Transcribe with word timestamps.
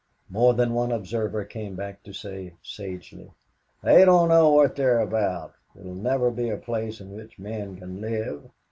More 0.31 0.55
than 0.55 0.73
one 0.73 0.91
observer 0.91 1.45
came 1.45 1.75
back 1.75 2.01
to 2.05 2.11
say, 2.11 2.55
sagely, 2.63 3.29
"They 3.83 4.03
don't 4.03 4.29
know 4.29 4.49
what 4.49 4.75
they 4.75 4.85
are 4.85 4.99
about. 4.99 5.53
It 5.75 5.85
will 5.85 5.93
never 5.93 6.31
be 6.31 6.49
a 6.49 6.57
place 6.57 6.99
in 6.99 7.11
which 7.11 7.37
men 7.37 7.77
can 7.77 8.01
live. 8.01 8.49